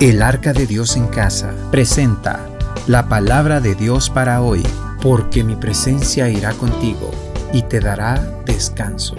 [0.00, 2.50] El Arca de Dios en Casa presenta
[2.88, 4.60] la palabra de Dios para hoy,
[5.00, 7.12] porque mi presencia irá contigo
[7.52, 9.14] y te dará descanso.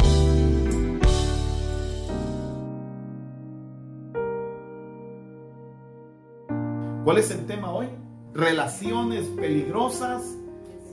[7.06, 7.88] ¿Cuál es el tema hoy?
[8.34, 10.24] Relaciones peligrosas,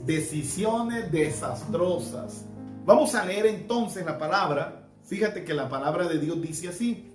[0.05, 2.45] decisiones desastrosas.
[2.85, 4.87] Vamos a leer entonces la palabra.
[5.03, 7.12] Fíjate que la palabra de Dios dice así.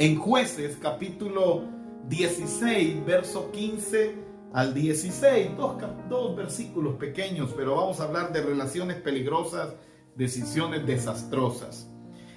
[0.00, 1.64] En jueces capítulo
[2.08, 4.14] 16, verso 15
[4.54, 5.76] al 16, dos,
[6.08, 9.74] dos versículos pequeños, pero vamos a hablar de relaciones peligrosas,
[10.16, 11.86] decisiones desastrosas.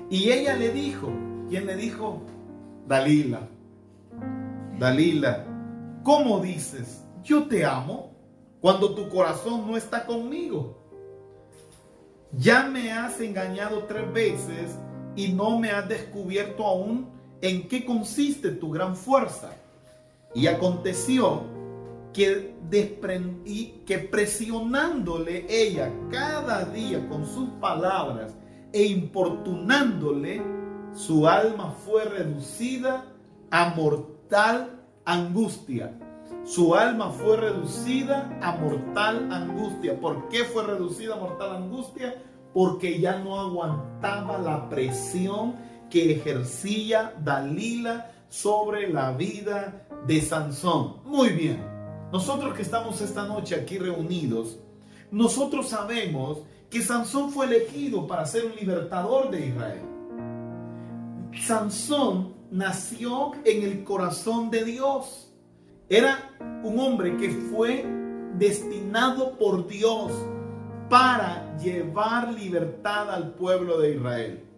[0.09, 1.09] Y ella le dijo,
[1.47, 2.21] ¿quién le dijo?
[2.85, 3.47] Dalila.
[4.77, 5.45] Dalila,
[6.03, 7.05] ¿cómo dices?
[7.23, 8.11] Yo te amo
[8.59, 10.83] cuando tu corazón no está conmigo.
[12.33, 14.77] Ya me has engañado tres veces
[15.15, 19.51] y no me has descubierto aún en qué consiste tu gran fuerza.
[20.33, 21.41] Y aconteció
[22.13, 28.33] que, desprendí, que presionándole ella cada día con sus palabras
[28.71, 30.41] e importunándole,
[30.93, 33.05] su alma fue reducida
[33.51, 35.91] a mortal angustia.
[36.45, 39.99] Su alma fue reducida a mortal angustia.
[39.99, 42.15] ¿Por qué fue reducida a mortal angustia?
[42.53, 45.55] Porque ya no aguantaba la presión
[45.93, 50.95] que ejercía Dalila sobre la vida de Sansón.
[51.05, 51.63] Muy bien,
[52.11, 54.57] nosotros que estamos esta noche aquí reunidos,
[55.11, 56.39] nosotros sabemos
[56.71, 59.81] que Sansón fue elegido para ser un libertador de Israel.
[61.39, 65.31] Sansón nació en el corazón de Dios.
[65.89, 66.31] Era
[66.63, 67.85] un hombre que fue
[68.39, 70.11] destinado por Dios
[70.89, 74.52] para llevar libertad al pueblo de Israel.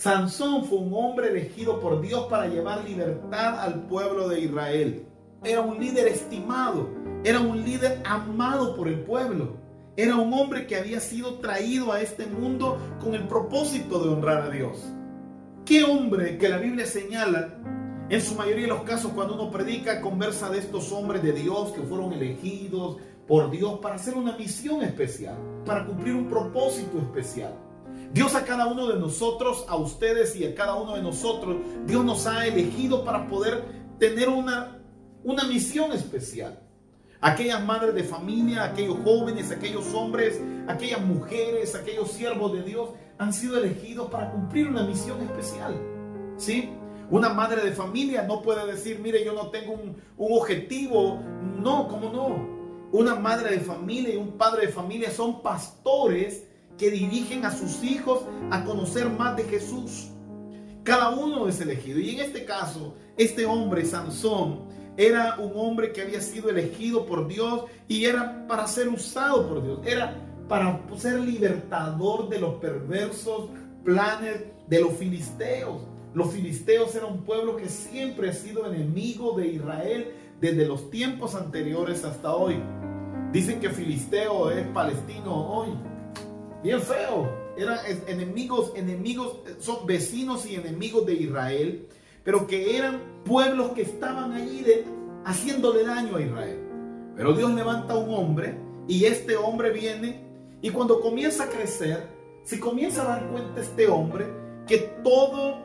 [0.00, 5.04] Sansón fue un hombre elegido por Dios para llevar libertad al pueblo de Israel.
[5.44, 6.88] Era un líder estimado,
[7.22, 9.58] era un líder amado por el pueblo.
[9.98, 14.44] Era un hombre que había sido traído a este mundo con el propósito de honrar
[14.44, 14.90] a Dios.
[15.66, 17.58] ¿Qué hombre que la Biblia señala?
[18.08, 21.72] En su mayoría de los casos, cuando uno predica, conversa de estos hombres de Dios
[21.72, 22.96] que fueron elegidos
[23.28, 27.69] por Dios para hacer una misión especial, para cumplir un propósito especial.
[28.12, 32.04] Dios a cada uno de nosotros, a ustedes y a cada uno de nosotros, Dios
[32.04, 33.64] nos ha elegido para poder
[34.00, 34.78] tener una,
[35.22, 36.60] una misión especial.
[37.20, 43.32] Aquellas madres de familia, aquellos jóvenes, aquellos hombres, aquellas mujeres, aquellos siervos de Dios han
[43.32, 45.80] sido elegidos para cumplir una misión especial.
[46.36, 46.70] ¿Sí?
[47.10, 51.20] Una madre de familia no puede decir, mire, yo no tengo un, un objetivo.
[51.60, 52.60] No, ¿cómo no?
[52.90, 56.49] Una madre de familia y un padre de familia son pastores
[56.80, 60.08] que dirigen a sus hijos a conocer más de Jesús.
[60.82, 62.00] Cada uno es elegido.
[62.00, 64.60] Y en este caso, este hombre, Sansón,
[64.96, 69.62] era un hombre que había sido elegido por Dios y era para ser usado por
[69.62, 69.80] Dios.
[69.84, 70.16] Era
[70.48, 73.50] para ser libertador de los perversos
[73.84, 75.82] planes de los filisteos.
[76.14, 81.34] Los filisteos eran un pueblo que siempre ha sido enemigo de Israel desde los tiempos
[81.34, 82.58] anteriores hasta hoy.
[83.32, 85.68] Dicen que filisteo es palestino hoy
[86.62, 87.28] bien feo.
[87.56, 91.88] Eran enemigos, enemigos, son vecinos y enemigos de Israel,
[92.24, 94.84] pero que eran pueblos que estaban allí de,
[95.24, 96.58] haciéndole daño a Israel.
[97.16, 98.56] Pero Dios levanta un hombre
[98.88, 100.24] y este hombre viene
[100.62, 102.08] y cuando comienza a crecer,
[102.42, 104.26] se comienza a dar cuenta este hombre
[104.66, 105.58] que todo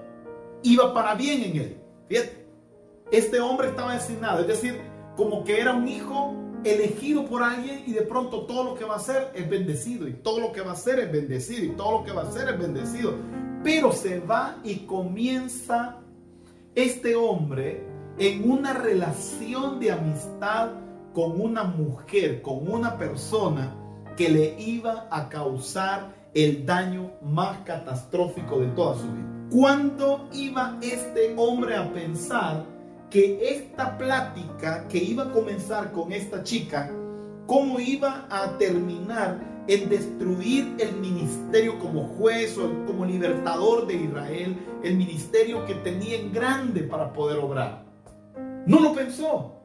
[0.64, 1.78] iba para bien en él.
[2.08, 2.46] Fíjate,
[3.12, 4.82] este hombre estaba designado, es decir,
[5.16, 6.34] como que era un hijo
[6.66, 10.14] elegido por alguien y de pronto todo lo que va a hacer es bendecido y
[10.14, 12.50] todo lo que va a hacer es bendecido y todo lo que va a hacer
[12.50, 13.14] es bendecido.
[13.64, 15.98] Pero se va y comienza
[16.74, 17.86] este hombre
[18.18, 20.72] en una relación de amistad
[21.14, 23.76] con una mujer, con una persona
[24.18, 29.48] que le iba a causar el daño más catastrófico de toda su vida.
[29.52, 32.75] ¿Cuándo iba este hombre a pensar
[33.16, 36.92] que esta plática que iba a comenzar con esta chica,
[37.48, 39.40] cómo iba a terminar
[39.70, 46.18] en destruir el ministerio como juez o como libertador de Israel, el ministerio que tenía
[46.20, 47.86] en grande para poder obrar.
[48.66, 49.62] No lo pensó,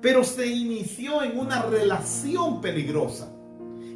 [0.00, 3.32] pero se inició en una relación peligrosa.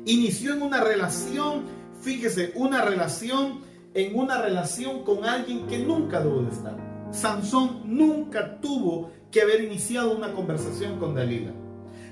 [0.04, 1.62] Inició en una relación,
[2.00, 3.60] fíjese, una relación,
[3.94, 6.89] en una relación con alguien que nunca debo de estar.
[7.10, 11.52] Sansón nunca tuvo que haber iniciado una conversación con Dalila.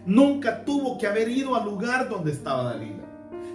[0.06, 3.04] Nunca tuvo que haber ido al lugar donde estaba Dalila.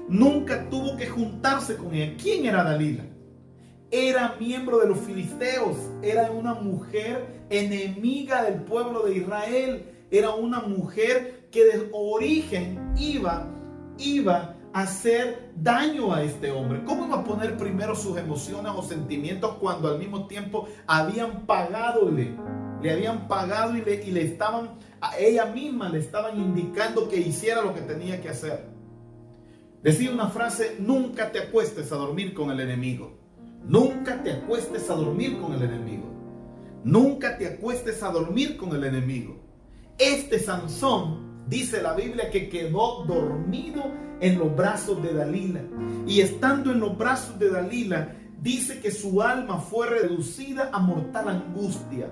[0.07, 2.15] Nunca tuvo que juntarse con ella.
[2.21, 3.03] ¿Quién era Dalila?
[3.93, 10.61] era miembro de los filisteos, era una mujer enemiga del pueblo de Israel, era una
[10.61, 13.47] mujer que de origen iba,
[13.99, 16.83] iba hacer daño a este hombre.
[16.83, 22.35] ¿Cómo iba a poner primero sus emociones o sentimientos cuando al mismo tiempo habían pagadole?
[22.81, 27.17] Le habían pagado y le, y le estaban, a ella misma le estaban indicando que
[27.17, 28.65] hiciera lo que tenía que hacer.
[29.83, 33.17] Decía una frase, nunca te acuestes a dormir con el enemigo.
[33.65, 36.09] Nunca te acuestes a dormir con el enemigo.
[36.83, 39.37] Nunca te acuestes a dormir con el enemigo.
[39.97, 43.83] Este Sansón, dice la Biblia, que quedó dormido
[44.19, 45.61] en los brazos de Dalila.
[46.07, 51.29] Y estando en los brazos de Dalila, dice que su alma fue reducida a mortal
[51.29, 52.07] angustia.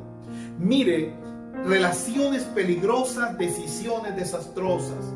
[0.59, 1.13] Mire,
[1.65, 5.15] relaciones peligrosas, decisiones desastrosas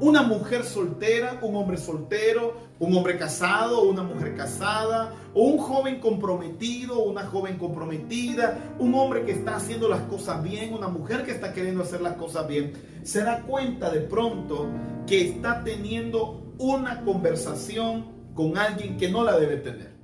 [0.00, 6.00] una mujer soltera, un hombre soltero, un hombre casado, una mujer casada, o un joven
[6.00, 11.32] comprometido, una joven comprometida, un hombre que está haciendo las cosas bien, una mujer que
[11.32, 12.72] está queriendo hacer las cosas bien,
[13.02, 14.68] se da cuenta de pronto
[15.06, 19.96] que está teniendo una conversación con alguien que no la debe tener.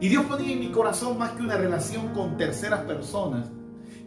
[0.00, 3.48] Y Dios ponía en mi corazón más que una relación con terceras personas,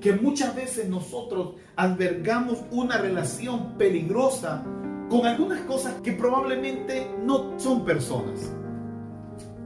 [0.01, 4.63] que muchas veces nosotros albergamos una relación peligrosa
[5.09, 8.53] con algunas cosas que probablemente no son personas.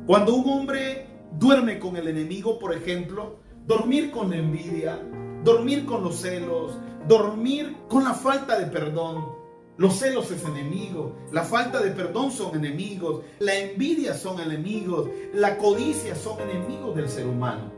[0.08, 1.08] Cuando un hombre
[1.38, 5.00] duerme con el enemigo, por ejemplo, dormir con la envidia,
[5.44, 9.44] dormir con los celos, dormir con la falta de perdón.
[9.76, 15.58] Los celos es enemigo, la falta de perdón son enemigos, la envidia son enemigos, la
[15.58, 17.72] codicia son enemigos del ser humano.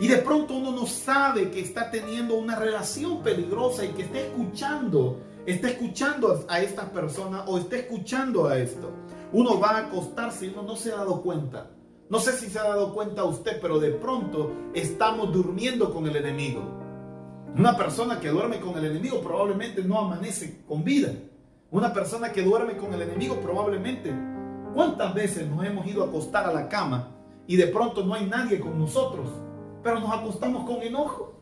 [0.00, 4.18] Y de pronto uno no sabe que está teniendo una relación peligrosa y que está
[4.18, 8.90] escuchando está escuchando a esta persona o está escuchando a esto.
[9.32, 11.70] Uno va a acostarse y uno no se ha dado cuenta.
[12.08, 16.16] No sé si se ha dado cuenta usted, pero de pronto estamos durmiendo con el
[16.16, 16.62] enemigo.
[17.56, 21.12] Una persona que duerme con el enemigo probablemente no amanece con vida.
[21.70, 24.14] Una persona que duerme con el enemigo probablemente...
[24.76, 27.08] ¿Cuántas veces nos hemos ido a acostar a la cama
[27.46, 29.30] y de pronto no hay nadie con nosotros?
[29.82, 31.32] Pero nos acostamos con enojo,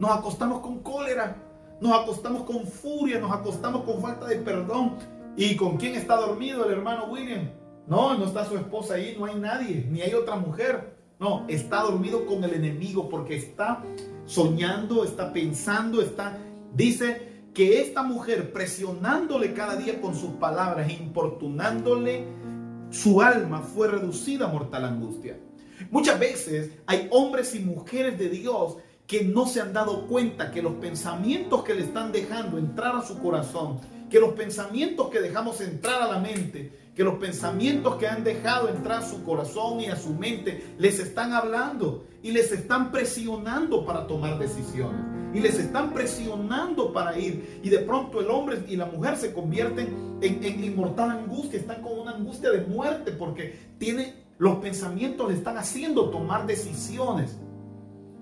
[0.00, 1.36] nos acostamos con cólera,
[1.80, 4.96] nos acostamos con furia, nos acostamos con falta de perdón.
[5.36, 7.50] ¿Y con quién está dormido el hermano William?
[7.86, 10.96] No, no está su esposa ahí, no hay nadie, ni hay otra mujer.
[11.18, 13.82] No, está dormido con el enemigo porque está
[14.26, 16.38] soñando, está pensando, está...
[16.74, 22.26] Dice que esta mujer presionándole cada día con sus palabras, importunándole,
[22.90, 25.38] su alma fue reducida a mortal angustia.
[25.90, 28.76] Muchas veces hay hombres y mujeres de Dios
[29.06, 33.02] que no se han dado cuenta que los pensamientos que le están dejando entrar a
[33.02, 38.06] su corazón, que los pensamientos que dejamos entrar a la mente, que los pensamientos que
[38.06, 42.52] han dejado entrar a su corazón y a su mente les están hablando y les
[42.52, 45.00] están presionando para tomar decisiones
[45.34, 49.32] y les están presionando para ir y de pronto el hombre y la mujer se
[49.32, 55.28] convierten en, en inmortal angustia, están con una angustia de muerte porque tiene los pensamientos
[55.28, 57.36] le están haciendo tomar decisiones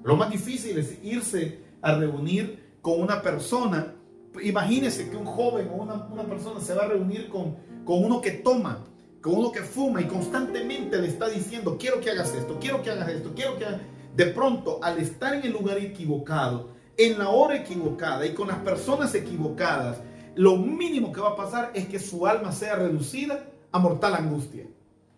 [0.04, 3.94] lo más difícil es irse a reunir con una persona.
[4.42, 8.32] Imagínese que un joven o una, persona se va a reunir con, con uno que
[8.32, 8.84] toma,
[9.20, 12.90] con uno que fuma y constantemente le está diciendo, quiero que hagas esto, quiero que
[12.90, 13.80] hagas esto, quiero que hagas...
[14.16, 18.58] De pronto, al estar en el lugar equivocado, en la hora equivocada y con las
[18.58, 19.98] personas equivocadas,
[20.34, 24.66] lo mínimo que va a pasar es que su alma sea reducida a mortal angustia.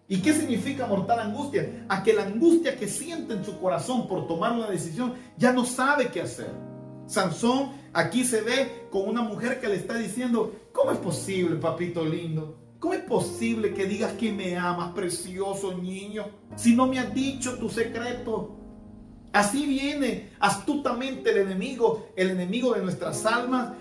[0.06, 1.86] ¿Y qué significa mortal angustia?
[1.88, 5.64] A que la angustia que siente en su corazón por tomar una decisión ya no
[5.64, 6.50] sabe qué hacer.
[7.06, 12.04] Sansón aquí se ve con una mujer que le está diciendo, ¿cómo es posible, papito
[12.04, 12.58] lindo?
[12.78, 17.56] ¿Cómo es posible que digas que me amas, precioso niño, si no me has dicho
[17.58, 18.63] tu secreto?
[19.34, 23.72] Así viene astutamente el enemigo, el enemigo de nuestras almas.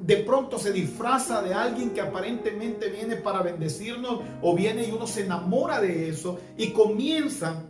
[0.00, 5.06] De pronto se disfraza de alguien que aparentemente viene para bendecirnos o viene y uno
[5.06, 7.62] se enamora de eso y comienza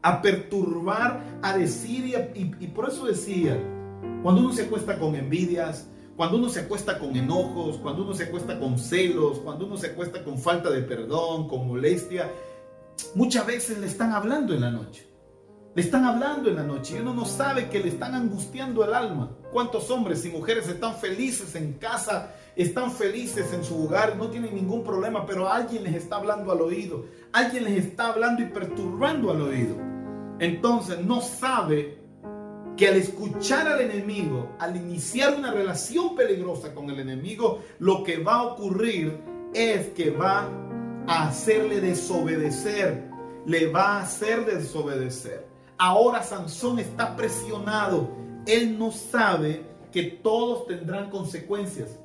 [0.00, 2.06] a perturbar, a decir
[2.36, 3.58] y, y por eso decía,
[4.22, 8.24] cuando uno se acuesta con envidias, cuando uno se acuesta con enojos, cuando uno se
[8.24, 12.30] acuesta con celos, cuando uno se acuesta con falta de perdón, con molestia,
[13.16, 15.13] muchas veces le están hablando en la noche.
[15.74, 18.94] Le están hablando en la noche y uno no sabe que le están angustiando el
[18.94, 19.30] alma.
[19.52, 24.54] ¿Cuántos hombres y mujeres están felices en casa, están felices en su hogar, no tienen
[24.54, 29.32] ningún problema, pero alguien les está hablando al oído, alguien les está hablando y perturbando
[29.32, 29.74] al oído?
[30.38, 31.98] Entonces no sabe
[32.76, 38.18] que al escuchar al enemigo, al iniciar una relación peligrosa con el enemigo, lo que
[38.18, 39.18] va a ocurrir
[39.52, 40.48] es que va
[41.08, 43.12] a hacerle desobedecer
[43.46, 45.53] le va a hacer desobedecer.
[45.78, 48.08] Ahora Sansón está presionado.
[48.46, 51.98] Él no sabe que todos tendrán consecuencias.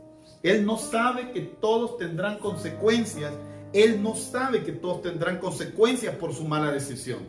[0.44, 3.34] Él no sabe que todos tendrán consecuencias.
[3.74, 7.20] Él no sabe que todos tendrán consecuencias por su mala decisión.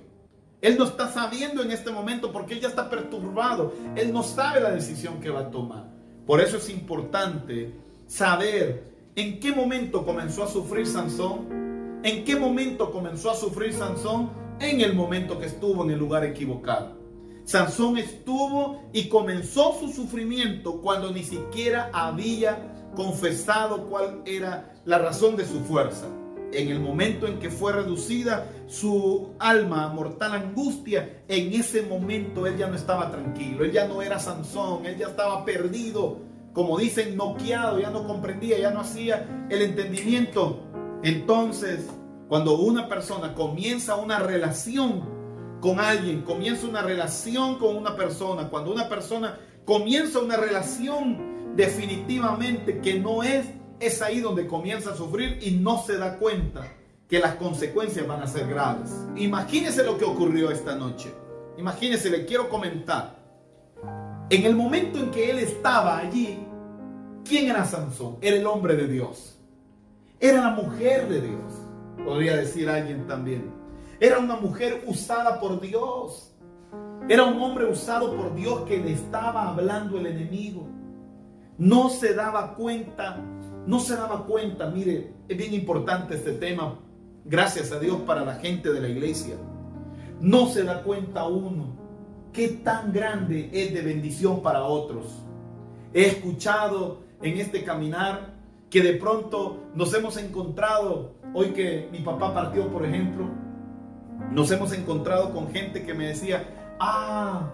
[0.61, 3.73] Él no está sabiendo en este momento porque él ya está perturbado.
[3.97, 5.89] Él no sabe la decisión que va a tomar.
[6.27, 7.75] Por eso es importante
[8.07, 8.85] saber
[9.17, 12.01] en qué momento comenzó a sufrir Sansón.
[12.03, 14.31] En qué momento comenzó a sufrir Sansón.
[14.61, 17.01] En el momento que estuvo en el lugar equivocado.
[17.45, 25.37] Sansón estuvo y comenzó su sufrimiento cuando ni siquiera había confesado cuál era la razón
[25.37, 26.07] de su fuerza.
[26.53, 32.47] En el momento en que fue reducida su alma a mortal angustia, en ese momento
[32.47, 36.19] él ya no estaba tranquilo, él ya no era Sansón, él ya estaba perdido,
[36.53, 40.61] como dicen, noqueado, ya no comprendía, ya no hacía el entendimiento.
[41.03, 41.87] Entonces,
[42.31, 45.03] cuando una persona comienza una relación
[45.61, 52.81] con alguien, comienza una relación con una persona, cuando una persona comienza una relación definitivamente
[52.81, 53.47] que no es,
[53.81, 56.73] es ahí donde comienza a sufrir y no se da cuenta
[57.09, 58.93] que las consecuencias van a ser graves.
[59.17, 61.13] Imagínese lo que ocurrió esta noche.
[61.59, 63.19] Imagínese, le quiero comentar.
[64.31, 66.39] En el momento en que él estaba allí,
[67.25, 68.19] ¿quién era Sansón?
[68.21, 69.37] Era el hombre de Dios.
[70.21, 71.50] Era la mujer de Dios.
[72.05, 73.53] Podría decir alguien también.
[73.99, 76.35] Era una mujer usada por Dios.
[77.09, 80.67] Era un hombre usado por Dios que le estaba hablando el enemigo.
[81.59, 83.19] No se daba cuenta,
[83.67, 84.71] no se daba cuenta.
[84.71, 86.79] Mire, es bien importante este tema.
[87.25, 89.37] Gracias a Dios para la gente de la iglesia.
[90.21, 91.81] No se da cuenta uno
[92.33, 95.23] qué tan grande es de bendición para otros.
[95.93, 98.35] He escuchado en este caminar
[98.71, 103.29] que de pronto nos hemos encontrado, hoy que mi papá partió, por ejemplo,
[104.31, 107.51] nos hemos encontrado con gente que me decía, ah,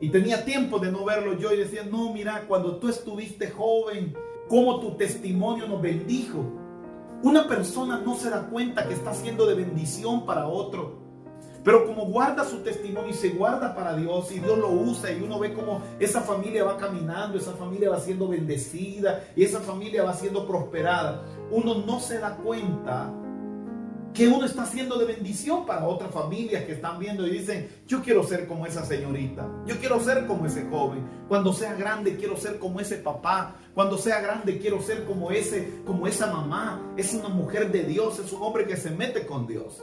[0.00, 4.14] y tenía tiempo de no verlo yo y decía, no, mira, cuando tú estuviste joven,
[4.48, 6.44] cómo tu testimonio nos bendijo.
[7.22, 11.08] Una persona no se da cuenta que está siendo de bendición para otro.
[11.64, 15.20] Pero como guarda su testimonio y se guarda para Dios y Dios lo usa y
[15.20, 20.04] uno ve como esa familia va caminando, esa familia va siendo bendecida y esa familia
[20.04, 23.12] va siendo prosperada, uno no se da cuenta
[24.14, 28.02] que uno está haciendo de bendición para otras familias que están viendo y dicen, yo
[28.02, 32.36] quiero ser como esa señorita, yo quiero ser como ese joven, cuando sea grande quiero
[32.36, 37.14] ser como ese papá, cuando sea grande quiero ser como ese, como esa mamá, es
[37.14, 39.82] una mujer de Dios, es un hombre que se mete con Dios.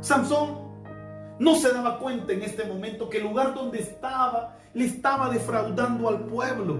[0.00, 0.64] Sansón
[1.38, 6.08] no se daba cuenta en este momento que el lugar donde estaba le estaba defraudando
[6.08, 6.78] al pueblo,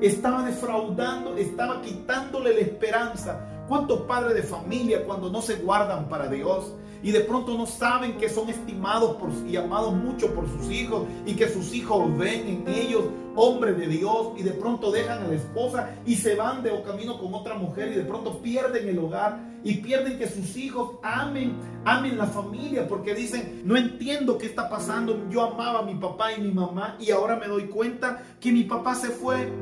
[0.00, 6.28] estaba defraudando, estaba quitándole la esperanza ¿Cuántos padres de familia cuando no se guardan para
[6.28, 10.70] Dios y de pronto no saben que son estimados por, y amados mucho por sus
[10.70, 13.04] hijos y que sus hijos ven en ellos
[13.34, 17.18] hombres de Dios y de pronto dejan a la esposa y se van de camino
[17.18, 21.56] con otra mujer y de pronto pierden el hogar y pierden que sus hijos amen,
[21.84, 26.32] amen la familia porque dicen, no entiendo qué está pasando, yo amaba a mi papá
[26.32, 29.52] y mi mamá y ahora me doy cuenta que mi papá se fue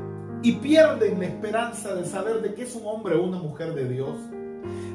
[0.41, 3.87] y pierden la esperanza de saber de que es un hombre o una mujer de
[3.87, 4.17] Dios.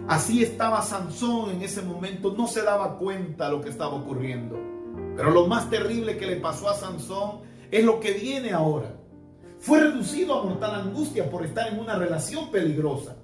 [0.08, 4.58] Así estaba Sansón en ese momento, no se daba cuenta lo que estaba ocurriendo.
[5.16, 8.96] Pero lo más terrible que le pasó a Sansón es lo que viene ahora.
[9.58, 13.16] Fue reducido a mortal angustia por estar en una relación peligrosa.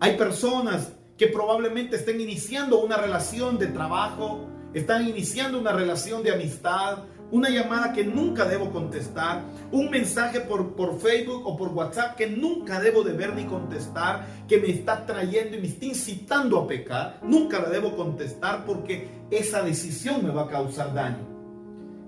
[0.00, 6.32] Hay personas que probablemente estén iniciando una relación de trabajo, están iniciando una relación de
[6.32, 6.98] amistad,
[7.30, 12.28] una llamada que nunca debo contestar, un mensaje por, por Facebook o por WhatsApp que
[12.28, 16.66] nunca debo de ver ni contestar, que me está trayendo y me está incitando a
[16.66, 21.26] pecar, nunca la debo contestar porque esa decisión me va a causar daño.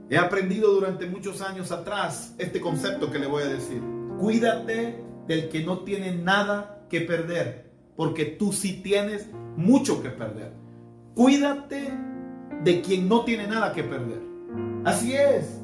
[0.09, 3.81] He aprendido durante muchos años atrás este concepto que le voy a decir.
[4.19, 10.53] Cuídate del que no tiene nada que perder, porque tú sí tienes mucho que perder.
[11.15, 11.93] Cuídate
[12.65, 14.30] de quien no tiene nada que perder.
[14.85, 15.61] Así es.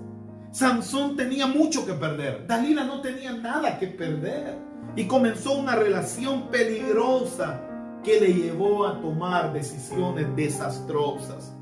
[0.52, 2.46] Sansón tenía mucho que perder.
[2.46, 4.56] Dalila no tenía nada que perder.
[4.94, 7.62] Y comenzó una relación peligrosa
[8.02, 11.52] que le llevó a tomar decisiones desastrosas.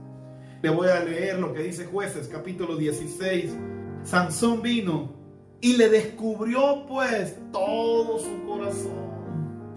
[0.62, 3.56] Le voy a leer lo que dice jueces capítulo 16.
[4.02, 5.12] Sansón vino
[5.60, 9.14] y le descubrió pues todo su corazón.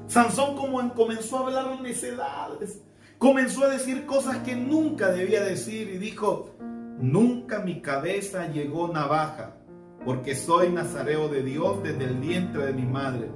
[0.07, 2.81] Sansón como comenzó a hablar necedades,
[3.17, 6.51] comenzó a decir cosas que nunca debía decir y dijo,
[6.99, 9.57] Nunca mi cabeza llegó navaja,
[10.03, 13.29] porque soy nazareo de Dios desde el vientre de mi madre.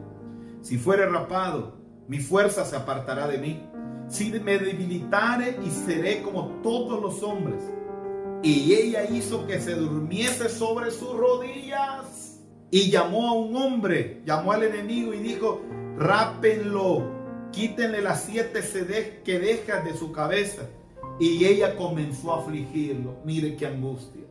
[0.62, 1.78] Si fuere rapado,
[2.08, 3.68] mi fuerza se apartará de mí.
[4.08, 7.64] si me debilitare y seré como todos los hombres.
[8.44, 12.42] Y ella hizo que se durmiese sobre sus rodillas
[12.72, 15.62] y llamó a un hombre, llamó al enemigo y dijo,
[15.98, 17.04] rápenlo,
[17.52, 20.64] quítenle las siete sedes que dejas de su cabeza.
[21.20, 23.18] Y ella comenzó a afligirlo.
[23.24, 24.22] Mire qué angustia.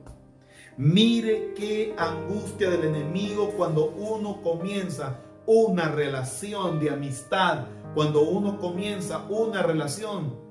[0.76, 9.26] Mire qué angustia del enemigo cuando uno comienza una relación de amistad, cuando uno comienza
[9.28, 10.50] una relación.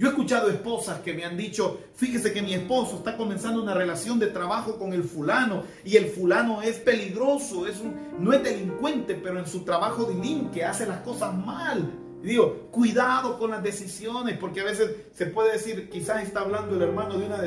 [0.00, 3.74] Yo he escuchado esposas que me han dicho, fíjese que mi esposo está comenzando una
[3.74, 7.82] relación de trabajo con el fulano y el fulano es peligroso, es
[8.18, 10.08] no es delincuente, pero en su trabajo
[10.52, 11.90] que hace las cosas mal.
[12.22, 16.82] Digo, cuidado con las decisiones, porque a veces se puede decir, quizás está hablando el
[16.82, 17.38] hermano de una,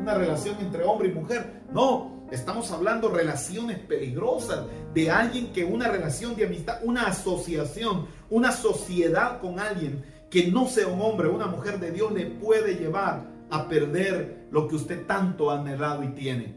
[0.00, 1.62] una relación entre hombre y mujer.
[1.72, 8.52] No, estamos hablando relaciones peligrosas, de alguien que una relación de amistad, una asociación, una
[8.52, 13.28] sociedad con alguien que no sea un hombre una mujer de Dios le puede llevar
[13.50, 16.56] a perder lo que usted tanto ha anhelado y tiene.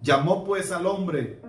[0.00, 1.40] Llamó pues al hombre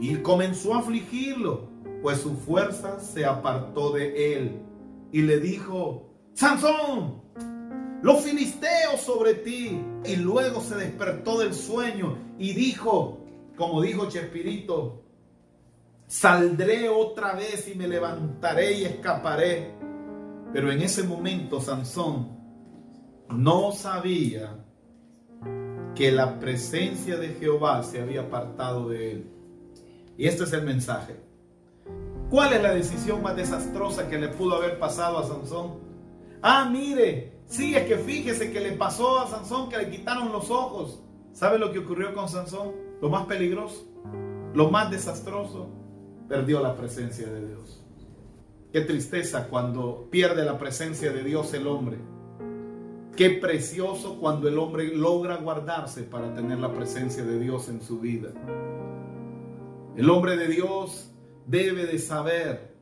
[0.00, 1.68] y comenzó a afligirlo,
[2.02, 4.62] pues su fuerza se apartó de él
[5.12, 7.22] y le dijo, Sansón,
[8.02, 9.80] los filisteos sobre ti.
[10.04, 13.18] Y luego se despertó del sueño y dijo,
[13.56, 15.02] como dijo Chespirito,
[16.06, 19.74] saldré otra vez y me levantaré y escaparé.
[20.52, 22.36] Pero en ese momento Sansón
[23.28, 24.64] no sabía
[25.94, 29.30] que la presencia de Jehová se había apartado de él.
[30.16, 31.25] Y este es el mensaje.
[32.30, 35.78] ¿Cuál es la decisión más desastrosa que le pudo haber pasado a Sansón?
[36.42, 40.50] Ah, mire, sí, es que fíjese que le pasó a Sansón que le quitaron los
[40.50, 41.00] ojos.
[41.32, 42.72] ¿Sabe lo que ocurrió con Sansón?
[43.00, 43.84] Lo más peligroso,
[44.54, 45.68] lo más desastroso,
[46.28, 47.84] perdió la presencia de Dios.
[48.72, 51.98] Qué tristeza cuando pierde la presencia de Dios el hombre.
[53.16, 58.00] Qué precioso cuando el hombre logra guardarse para tener la presencia de Dios en su
[58.00, 58.30] vida.
[59.96, 61.15] El hombre de Dios
[61.46, 62.74] debe de saber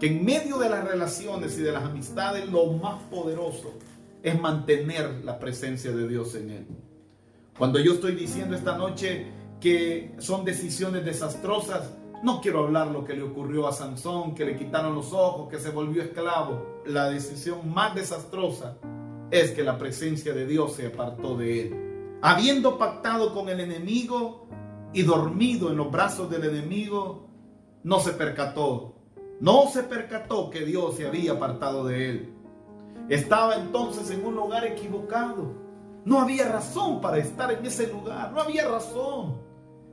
[0.00, 3.74] que en medio de las relaciones y de las amistades lo más poderoso
[4.22, 6.66] es mantener la presencia de Dios en él.
[7.56, 9.26] Cuando yo estoy diciendo esta noche
[9.60, 11.90] que son decisiones desastrosas,
[12.22, 15.58] no quiero hablar lo que le ocurrió a Sansón, que le quitaron los ojos, que
[15.58, 16.82] se volvió esclavo.
[16.86, 18.76] La decisión más desastrosa
[19.30, 22.18] es que la presencia de Dios se apartó de él.
[22.22, 24.48] Habiendo pactado con el enemigo
[24.92, 27.27] y dormido en los brazos del enemigo,
[27.88, 28.96] no se percató.
[29.40, 32.34] No se percató que Dios se había apartado de él.
[33.08, 35.54] Estaba entonces en un lugar equivocado.
[36.04, 38.30] No había razón para estar en ese lugar.
[38.32, 39.40] No había razón.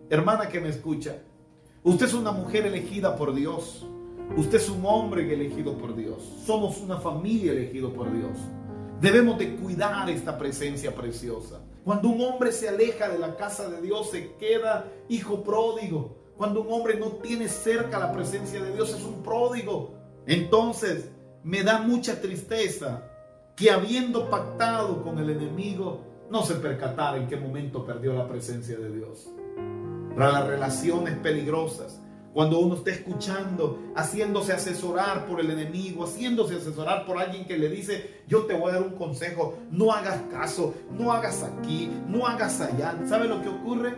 [0.10, 1.16] Hermana que me escucha,
[1.84, 3.88] Usted es una mujer elegida por Dios.
[4.36, 6.22] Usted es un hombre elegido por Dios.
[6.46, 8.38] Somos una familia elegida por Dios.
[9.00, 11.62] Debemos de cuidar esta presencia preciosa.
[11.86, 16.25] Cuando un hombre se aleja de la casa de Dios, se queda hijo pródigo.
[16.38, 19.95] Cuando un hombre no tiene cerca la presencia de Dios, es un pródigo.
[20.26, 21.10] Entonces,
[21.43, 23.04] me da mucha tristeza
[23.56, 28.78] que habiendo pactado con el enemigo, no se percatara en qué momento perdió la presencia
[28.78, 29.30] de Dios
[30.15, 32.02] para las relaciones peligrosas.
[32.34, 37.69] Cuando uno está escuchando, haciéndose asesorar por el enemigo, haciéndose asesorar por alguien que le
[37.69, 42.28] dice, yo te voy a dar un consejo, no hagas caso, no hagas aquí, no
[42.28, 43.00] hagas allá.
[43.08, 43.95] ¿Sabe lo que ocurre?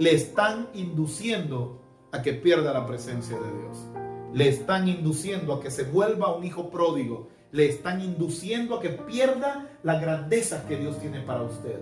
[0.00, 3.86] Le están induciendo a que pierda la presencia de Dios.
[4.32, 7.28] Le están induciendo a que se vuelva un hijo pródigo.
[7.52, 11.80] Le están induciendo a que pierda la grandeza que Dios tiene para usted.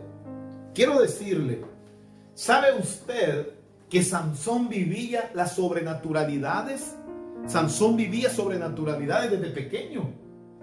[0.74, 1.62] Quiero decirle,
[2.34, 3.50] ¿Sabe usted
[3.88, 6.96] que Sansón vivía las sobrenaturalidades?
[7.46, 10.10] Sansón vivía sobrenaturalidades desde pequeño.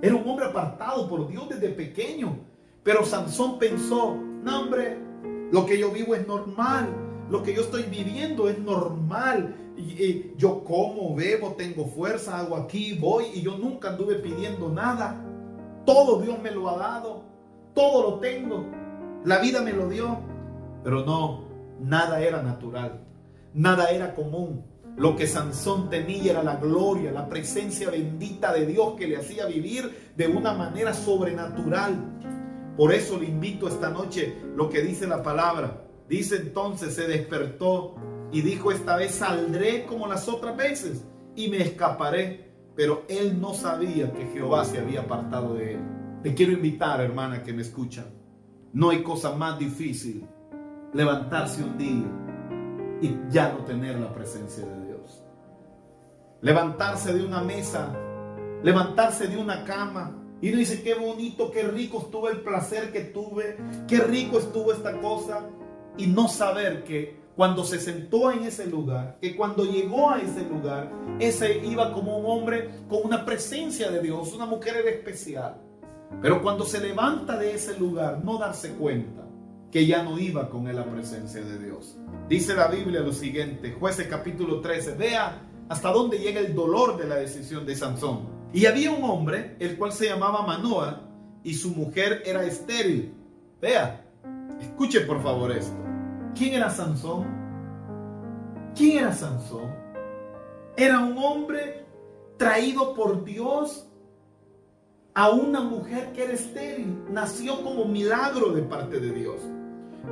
[0.02, 2.38] Era un hombre apartado por Dios desde pequeño.
[2.84, 4.98] Pero Sansón pensó, no hombre,
[5.54, 7.05] lo que yo vivo es normal.
[7.30, 9.56] Lo que yo estoy viviendo es normal.
[9.78, 15.22] Y, yo como, bebo, tengo fuerza, hago aquí, voy y yo nunca anduve pidiendo nada.
[15.86, 17.24] Todo Dios me lo ha dado.
[17.74, 18.66] Todo lo tengo.
[19.24, 20.20] La vida me lo dio.
[20.84, 21.46] Pero no,
[21.80, 23.02] Nada era natural,
[23.54, 24.64] nada era común.
[24.96, 29.46] Lo que Sansón tenía era la gloria, la presencia bendita de Dios que le hacía
[29.46, 31.96] vivir de una manera sobrenatural.
[32.78, 35.85] Por eso le invito esta noche lo que dice la palabra.
[36.08, 37.96] Dice entonces, se despertó
[38.32, 42.46] y dijo, esta vez saldré como las otras veces y me escaparé.
[42.76, 45.80] Pero él no sabía que Jehová se había apartado de él.
[46.24, 48.06] Te quiero invitar, hermana, que me escuchan.
[48.74, 50.28] No hay cosa más difícil
[50.94, 52.08] levantarse un día
[53.02, 55.24] y ya no tener la presencia de Dios.
[56.42, 57.94] Levantarse de una mesa,
[58.64, 63.02] levantarse de una cama Y uno dice, qué bonito, qué rico estuvo el placer que
[63.02, 65.50] tuve, qué rico estuvo esta cosa.
[65.98, 70.44] Y no saber que cuando se sentó en ese lugar, que cuando llegó a ese
[70.44, 75.58] lugar, ese iba como un hombre con una presencia de Dios, una mujer era especial.
[76.22, 79.24] Pero cuando se levanta de ese lugar, no darse cuenta
[79.70, 81.98] que ya no iba con él la presencia de Dios.
[82.30, 87.08] Dice la Biblia lo siguiente, jueces capítulo 13, vea hasta dónde llega el dolor de
[87.08, 88.30] la decisión de Sansón.
[88.54, 91.02] Y había un hombre, el cual se llamaba Manoa,
[91.44, 93.14] y su mujer era estéril.
[93.62, 94.06] Vea,
[94.62, 95.85] escuche por favor esto.
[96.36, 97.26] ¿Quién era Sansón?
[98.76, 99.74] ¿Quién era Sansón?
[100.76, 101.86] Era un hombre
[102.38, 103.88] traído por Dios
[105.14, 107.06] a una mujer que era estéril.
[107.10, 109.40] Nació como milagro de parte de Dios.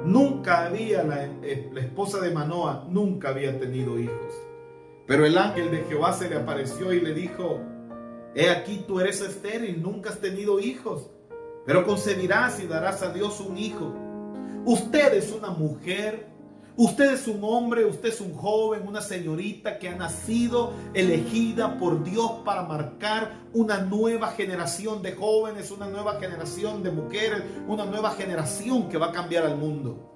[0.06, 4.34] Nunca había, la, eh, la, esposa de Manoa, nunca había tenido hijos.
[5.06, 7.60] Pero el ángel de Jehová se le apareció y le dijo,
[8.34, 11.12] he aquí tú eres estéril, nunca has tenido hijos,
[11.66, 13.94] pero concebirás y darás a Dios un hijo.
[14.66, 16.34] Usted es una mujer
[16.76, 22.04] Usted es un hombre, usted es un joven, una señorita que ha nacido elegida por
[22.04, 28.16] Dios para marcar una nueva generación de jóvenes, una nueva generación de mujeres, una nueva
[28.16, 30.10] generación que va a cambiar al mundo.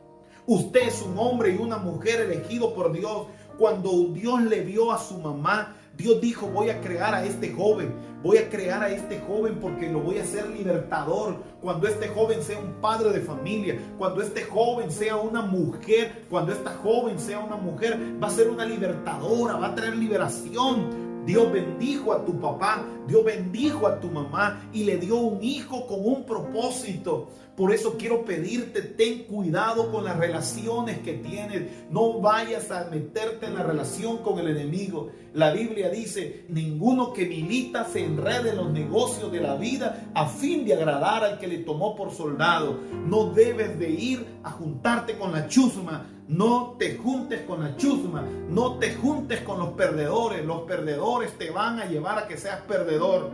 [0.48, 3.28] Usted es un hombre y una mujer elegido por Dios.
[3.60, 7.92] Cuando Dios le vio a su mamá, Dios dijo, voy a crear a este joven,
[8.22, 11.38] voy a crear a este joven porque lo voy a hacer libertador.
[11.60, 16.52] Cuando este joven sea un padre de familia, cuando este joven sea una mujer, cuando
[16.52, 21.07] esta joven sea una mujer, va a ser una libertadora, va a traer liberación.
[21.28, 25.86] Dios bendijo a tu papá, Dios bendijo a tu mamá y le dio un hijo
[25.86, 27.28] con un propósito.
[27.58, 31.63] Por eso quiero pedirte, ten cuidado con las relaciones que tienes.
[31.92, 35.10] No vayas a meterte en la relación con el enemigo.
[35.34, 40.28] La Biblia dice, ninguno que milita se enrede en los negocios de la vida a
[40.28, 42.80] fin de agradar al que le tomó por soldado.
[43.06, 46.06] No debes de ir a juntarte con la chusma.
[46.28, 48.24] No te juntes con la chusma.
[48.50, 50.46] No te juntes con los perdedores.
[50.46, 53.32] Los perdedores te van a llevar a que seas perdedor.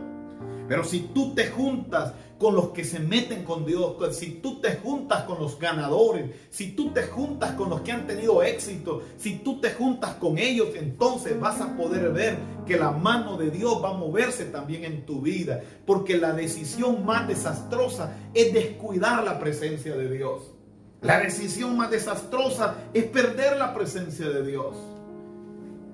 [0.67, 4.75] Pero si tú te juntas con los que se meten con Dios, si tú te
[4.75, 9.37] juntas con los ganadores, si tú te juntas con los que han tenido éxito, si
[9.37, 13.83] tú te juntas con ellos, entonces vas a poder ver que la mano de Dios
[13.83, 15.61] va a moverse también en tu vida.
[15.85, 20.52] Porque la decisión más desastrosa es descuidar la presencia de Dios.
[21.03, 24.75] La decisión más desastrosa es perder la presencia de Dios.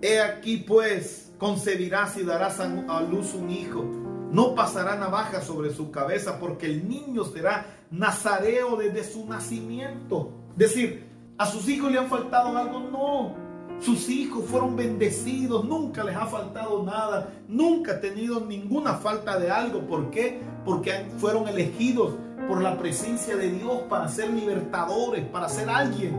[0.02, 3.86] He aquí pues, concebirás y darás a luz un hijo
[4.32, 10.32] no pasará navaja sobre su cabeza porque el niño será nazareo desde su nacimiento.
[10.56, 13.50] Decir, a sus hijos le han faltado algo, no.
[13.80, 19.50] Sus hijos fueron bendecidos, nunca les ha faltado nada, nunca ha tenido ninguna falta de
[19.50, 19.88] algo.
[19.88, 20.42] ¿Por qué?
[20.66, 22.14] Porque fueron elegidos
[22.50, 26.18] por la presencia de Dios para ser libertadores, para ser alguien.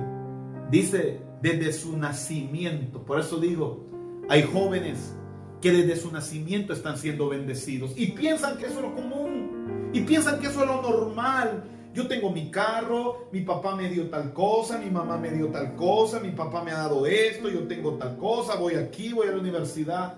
[0.71, 3.05] Dice, desde su nacimiento.
[3.05, 3.85] Por eso digo,
[4.29, 5.16] hay jóvenes
[5.61, 10.03] que desde su nacimiento están siendo bendecidos y piensan que eso es lo común y
[10.03, 11.64] piensan que eso es lo normal.
[11.93, 15.75] Yo tengo mi carro, mi papá me dio tal cosa, mi mamá me dio tal
[15.75, 19.33] cosa, mi papá me ha dado esto, yo tengo tal cosa, voy aquí, voy a
[19.33, 20.14] la universidad.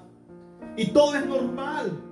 [0.77, 2.12] Y todo es normal.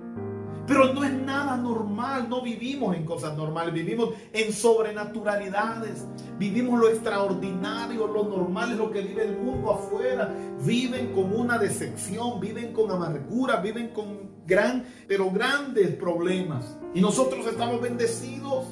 [0.71, 6.05] Pero no es nada normal, no vivimos en cosas normales, vivimos en sobrenaturalidades,
[6.39, 10.33] vivimos lo extraordinario, lo normal es lo que vive el mundo afuera.
[10.63, 16.77] Viven con una decepción, viven con amargura, viven con gran, pero grandes problemas.
[16.93, 18.63] Y nosotros estamos bendecidos,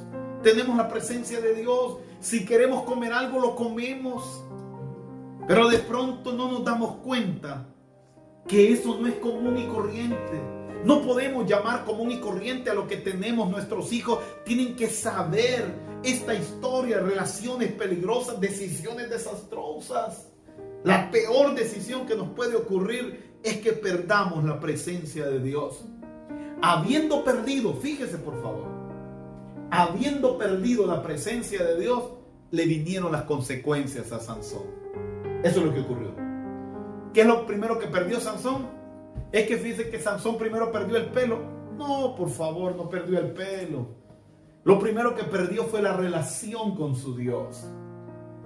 [0.42, 1.98] tenemos la presencia de Dios.
[2.22, 4.46] Si queremos comer algo, lo comemos.
[5.50, 7.68] Pero de pronto no nos damos cuenta
[8.48, 12.88] que eso no es común y corriente no podemos llamar común y corriente a lo
[12.88, 13.50] que tenemos.
[13.50, 20.28] Nuestros hijos tienen que saber esta historia, relaciones peligrosas, decisiones desastrosas.
[20.84, 25.84] La peor decisión que nos puede ocurrir es que perdamos la presencia de Dios.
[26.62, 28.68] Habiendo perdido, fíjese por favor,
[29.72, 32.04] habiendo perdido la presencia de Dios,
[32.52, 34.64] le vinieron las consecuencias a Sansón.
[35.44, 36.14] Eso es lo que ocurrió.
[37.14, 38.79] ¿Qué es lo primero que perdió Sansón?
[39.32, 41.40] Es que fíjese que Sansón primero perdió el pelo.
[41.78, 43.88] No, por favor, no perdió el pelo.
[44.64, 47.66] Lo primero que perdió fue la relación con su Dios.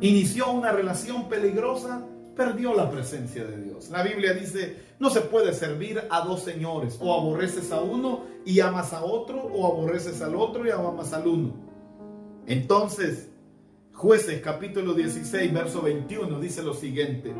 [0.02, 3.89] Inició una relación peligrosa, perdió la presencia de Dios.
[3.89, 6.98] La Biblia dice, no se puede servir a dos señores.
[7.02, 11.28] O aborreces a uno y amas a otro, o aborreces al otro y amas al
[11.28, 11.54] uno.
[12.46, 13.30] Entonces,
[13.93, 17.34] jueces capítulo 16, verso 21 dice lo siguiente.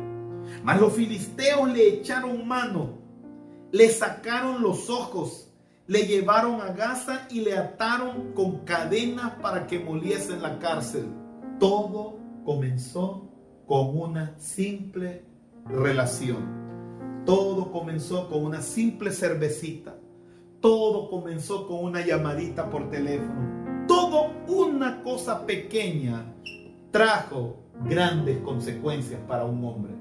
[0.62, 3.03] Mas los filisteos le echaron mano
[3.74, 5.50] le sacaron los ojos
[5.88, 11.08] le llevaron a Gaza y le ataron con cadenas para que moliese en la cárcel.
[11.58, 13.28] Todo comenzó
[13.66, 15.24] con una simple
[15.66, 17.24] relación.
[17.26, 19.96] Todo comenzó con una simple cervecita.
[20.60, 23.86] Todo comenzó con una llamadita por teléfono.
[23.88, 26.32] Todo una cosa pequeña
[26.92, 29.94] trajo grandes consecuencias para un hombre.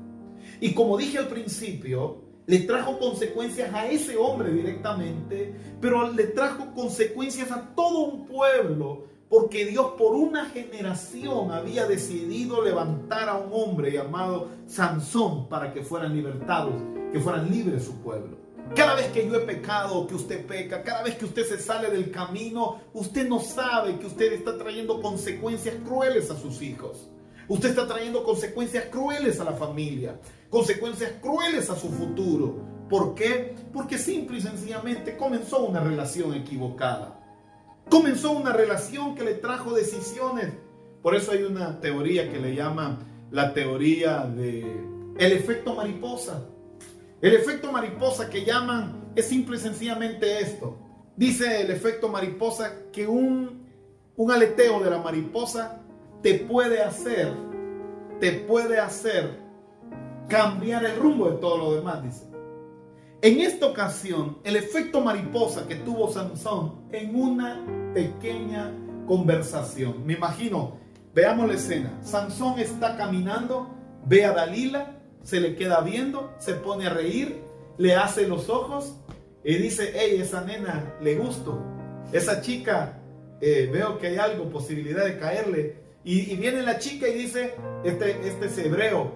[0.62, 6.74] Y como dije al principio, le trajo consecuencias a ese hombre directamente, pero le trajo
[6.74, 13.50] consecuencias a todo un pueblo, porque Dios por una generación había decidido levantar a un
[13.52, 16.76] hombre llamado Sansón para que fueran libertados,
[17.12, 18.38] que fueran libres su pueblo.
[18.76, 21.90] Cada vez que yo he pecado, que usted peca, cada vez que usted se sale
[21.90, 27.10] del camino, usted no sabe que usted está trayendo consecuencias crueles a sus hijos.
[27.48, 32.88] Usted está trayendo consecuencias crueles a la familia, consecuencias crueles a su futuro.
[32.90, 33.56] ¿Por qué?
[33.74, 37.20] Porque simple y sencillamente comenzó una relación equivocada.
[37.90, 40.54] Comenzó una relación que le trajo decisiones.
[41.02, 43.00] Por eso hay una teoría que le llaman
[43.32, 44.62] la teoría de
[45.18, 46.48] el efecto mariposa.
[47.22, 50.78] El efecto mariposa que llaman es simple y sencillamente esto.
[51.16, 53.68] Dice el efecto mariposa que un,
[54.16, 55.83] un aleteo de la mariposa
[56.24, 57.34] te puede hacer,
[58.20, 59.38] te puede hacer
[60.30, 62.24] cambiar el rumbo de todo lo demás, dice.
[63.22, 68.72] En esta ocasión, el efecto mariposa que tuvo Sansón en una pequeña
[69.06, 70.06] conversación.
[70.06, 70.78] Me imagino,
[71.14, 72.00] veamos la escena.
[72.02, 73.70] Sansón está caminando,
[74.06, 77.44] ve a Dalila, se le queda viendo, se pone a reír,
[77.78, 78.96] le hace los ojos
[79.44, 81.62] y dice, hey, esa nena le gusto.
[82.12, 83.00] Esa chica,
[83.42, 85.83] eh, veo que hay algo, posibilidad de caerle.
[86.04, 89.14] Y, viene la chica y dice, este, este es hebreo,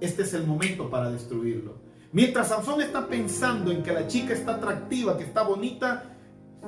[0.00, 1.78] este es el momento para destruirlo.
[2.12, 6.16] Mientras Sansón está pensando en que la chica está atractiva, que está bonita,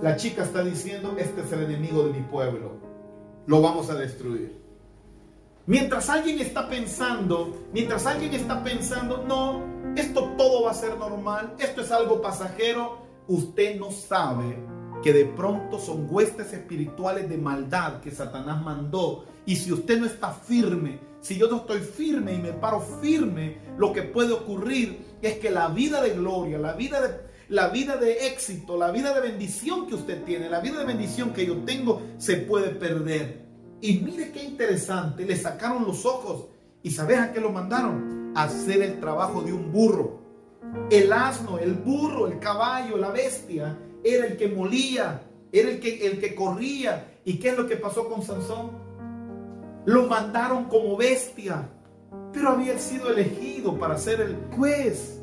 [0.01, 2.79] la chica está diciendo, este es el enemigo de mi pueblo,
[3.47, 4.61] lo vamos a destruir.
[5.67, 11.55] Mientras alguien está pensando, mientras alguien está pensando, no, esto todo va a ser normal,
[11.59, 14.57] esto es algo pasajero, usted no sabe
[15.03, 19.25] que de pronto son huestes espirituales de maldad que Satanás mandó.
[19.47, 23.59] Y si usted no está firme, si yo no estoy firme y me paro firme,
[23.79, 27.15] lo que puede ocurrir es que la vida de gloria, la vida de,
[27.49, 31.33] la vida de éxito, la vida de bendición que usted tiene, la vida de bendición
[31.33, 33.47] que yo tengo, se puede perder.
[33.81, 36.47] Y mire qué interesante, le sacaron los ojos.
[36.83, 38.33] ¿Y sabes a qué lo mandaron?
[38.35, 40.21] A hacer el trabajo de un burro.
[40.91, 46.07] El asno, el burro, el caballo, la bestia era el que molía, era el que,
[46.07, 47.19] el que corría.
[47.25, 48.71] ¿Y qué es lo que pasó con Sansón?
[49.85, 51.69] Lo mandaron como bestia,
[52.33, 55.21] pero había sido elegido para ser el juez.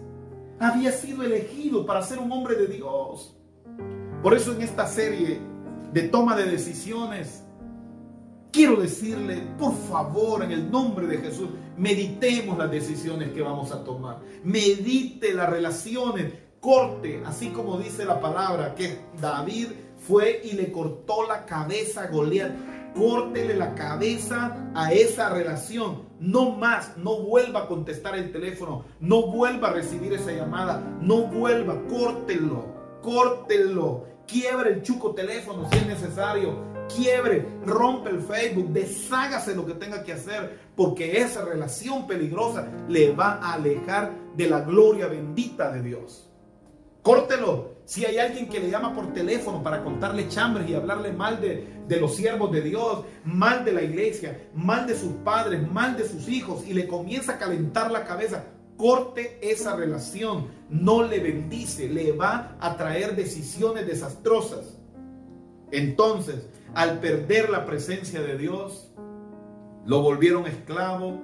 [0.60, 3.36] Había sido elegido para ser un hombre de Dios.
[4.24, 5.40] Por eso en esta serie
[5.94, 7.44] de toma de decisiones,
[8.52, 13.84] quiero decirle, por favor, en el nombre de Jesús, meditemos las decisiones que vamos a
[13.84, 14.20] tomar.
[14.44, 16.34] Medite las relaciones
[16.68, 19.68] corte, así como dice la palabra, que David
[20.06, 22.52] fue y le cortó la cabeza a Goliat.
[22.94, 26.10] Córtele la cabeza a esa relación.
[26.20, 31.28] No más, no vuelva a contestar el teléfono, no vuelva a recibir esa llamada, no
[31.28, 32.66] vuelva, córtelo,
[33.02, 34.04] córtelo.
[34.28, 36.66] Quiebre el chuco teléfono si es necesario.
[36.94, 43.14] Quiebre, rompe el Facebook, deshágase lo que tenga que hacer, porque esa relación peligrosa le
[43.14, 46.27] va a alejar de la gloria bendita de Dios.
[47.08, 47.78] Córtelo.
[47.86, 51.66] Si hay alguien que le llama por teléfono para contarle chambres y hablarle mal de,
[51.88, 56.06] de, los siervos de Dios, mal de la iglesia, mal de sus padres, mal de
[56.06, 58.44] sus hijos y le comienza a calentar la cabeza,
[58.76, 60.50] corte esa relación.
[60.70, 64.78] No le bendice, le va a traer decisiones desastrosas.
[65.72, 68.92] Entonces, al perder la presencia de Dios,
[69.86, 71.22] lo volvieron esclavo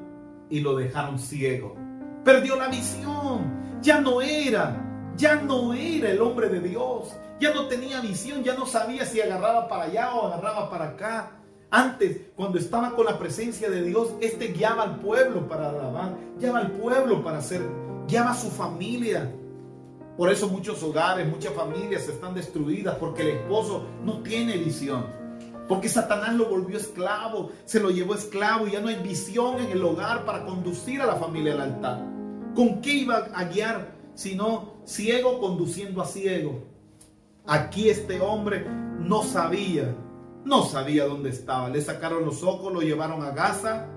[0.50, 1.76] y lo dejaron ciego.
[2.24, 3.82] Perdió la visión.
[3.82, 4.83] Ya no era
[5.18, 9.22] ya no era el hombre de Dios, ya no tenía visión, ya no sabía si
[9.22, 11.32] agarraba para allá o agarraba para acá.
[11.70, 16.60] Antes, cuando estaba con la presencia de Dios, este guiaba al pueblo para alabar, guiaba
[16.60, 17.62] al pueblo para hacer,
[18.08, 19.32] guiaba a su familia.
[20.18, 25.06] Por eso muchos hogares, muchas familias están destruidas porque el esposo no tiene visión.
[25.68, 29.72] Porque Satanás lo volvió esclavo, se lo llevó esclavo y ya no hay visión en
[29.72, 32.06] el hogar para conducir a la familia al altar.
[32.54, 36.64] ¿Con qué iba a guiar sino ciego conduciendo a ciego.
[37.46, 38.66] Aquí este hombre
[39.00, 39.96] no sabía,
[40.46, 41.70] no sabía dónde estaba.
[41.70, 43.88] Le sacaron los ojos, lo llevaron a Gaza.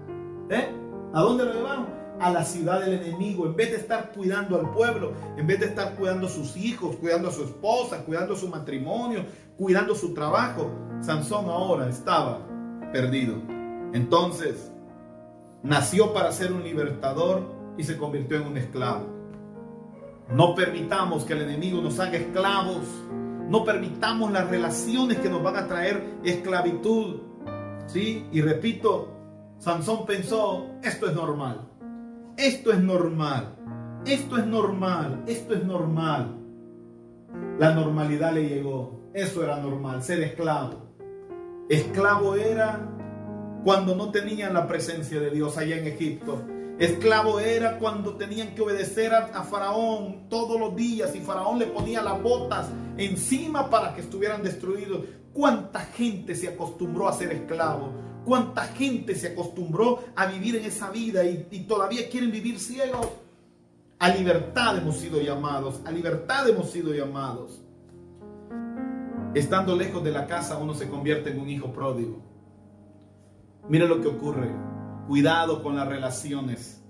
[0.50, 0.68] ¿Eh?
[1.12, 1.96] ¿A dónde lo llevaron?
[2.20, 5.66] a la ciudad del enemigo, en vez de estar cuidando al pueblo, en vez de
[5.66, 9.24] estar cuidando a sus hijos, cuidando a su esposa, cuidando su matrimonio,
[9.56, 12.40] cuidando su trabajo, Sansón ahora estaba
[12.92, 13.34] perdido.
[13.92, 14.70] Entonces,
[15.62, 17.42] nació para ser un libertador
[17.76, 19.15] y se convirtió en un esclavo.
[20.30, 22.82] No permitamos que el enemigo nos haga esclavos.
[23.48, 27.20] No permitamos las relaciones que nos van a traer esclavitud.
[27.86, 28.26] ¿Sí?
[28.32, 29.16] Y repito,
[29.58, 31.68] Sansón pensó, esto es normal.
[32.36, 33.54] Esto es normal.
[34.04, 35.22] Esto es normal.
[35.26, 36.36] Esto es normal.
[37.58, 39.10] La normalidad le llegó.
[39.14, 40.92] Eso era normal, ser esclavo.
[41.68, 42.80] Esclavo era
[43.64, 46.42] cuando no tenían la presencia de Dios allá en Egipto.
[46.78, 52.02] Esclavo era cuando tenían que obedecer a, Faraón todos los días y Faraón le ponía
[52.02, 55.04] las botas encima para que estuvieran destruidos.
[55.32, 57.92] ¿Cuánta gente se acostumbró a ser esclavo?
[58.26, 63.08] ¿Cuánta gente se acostumbró a vivir en esa vida y, y todavía quieren vivir ciegos?
[63.98, 67.62] A libertad hemos sido llamados, a libertad hemos sido llamados.
[69.34, 72.22] Estando lejos de la casa uno se convierte en un hijo pródigo.
[73.66, 74.75] Mira lo que ocurre.
[75.06, 76.82] Cuidado con las relaciones.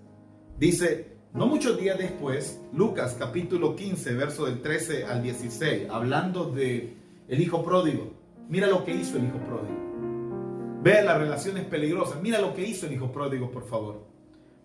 [0.58, 6.96] Dice, no muchos días después, Lucas capítulo 15, verso del 13 al 16, hablando de
[7.28, 8.14] el hijo pródigo.
[8.48, 10.80] Mira lo que hizo el hijo pródigo.
[10.82, 12.22] Ve las relaciones peligrosas.
[12.22, 14.06] Mira lo que hizo el hijo pródigo, por favor.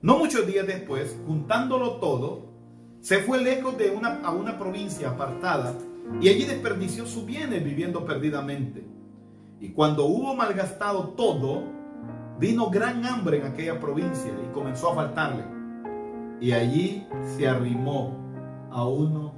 [0.02, 2.46] No muchos días después, juntándolo todo,
[3.02, 5.76] se fue lejos de una, a una provincia apartada
[6.22, 8.86] y allí desperdició su bienes viviendo perdidamente.
[9.60, 11.81] Y cuando hubo malgastado todo,
[12.42, 15.44] vino gran hambre en aquella provincia y comenzó a faltarle.
[16.42, 18.18] Y allí se arrimó
[18.72, 19.36] a uno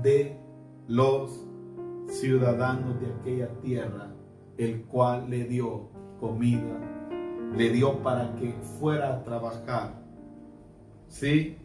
[0.00, 0.38] de
[0.86, 1.44] los
[2.06, 4.12] ciudadanos de aquella tierra,
[4.58, 5.88] el cual le dio
[6.20, 6.78] comida,
[7.52, 9.94] le dio para que fuera a trabajar.
[11.08, 11.58] ¿Sí?